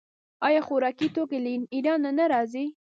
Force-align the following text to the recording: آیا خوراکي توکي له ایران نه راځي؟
آیا 0.47 0.61
خوراکي 0.67 1.07
توکي 1.15 1.37
له 1.43 1.51
ایران 1.75 2.01
نه 2.19 2.25
راځي؟ 2.33 2.65